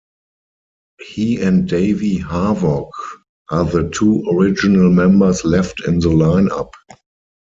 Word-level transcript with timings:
He 0.99 1.39
and 1.43 1.69
Davey 1.69 2.17
Havok 2.17 2.89
are 3.51 3.65
the 3.65 3.87
two 3.91 4.25
original 4.33 4.89
members 4.89 5.45
left 5.45 5.79
in 5.87 5.99
the 5.99 6.09
lineup. 6.09 6.71